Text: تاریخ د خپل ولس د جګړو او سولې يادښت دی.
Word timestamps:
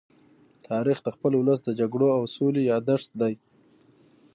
تاریخ 0.67 0.97
د 1.03 1.07
خپل 1.15 1.31
ولس 1.35 1.59
د 1.63 1.69
جګړو 1.79 2.07
او 2.17 2.23
سولې 2.35 2.61
يادښت 2.71 3.09
دی. 3.21 3.33